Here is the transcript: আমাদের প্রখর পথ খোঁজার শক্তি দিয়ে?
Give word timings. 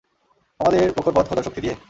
আমাদের 0.59 0.83
প্রখর 0.93 1.13
পথ 1.15 1.25
খোঁজার 1.27 1.45
শক্তি 1.45 1.61
দিয়ে? 1.61 1.75